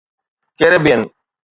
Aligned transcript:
Caribbean 0.57 1.01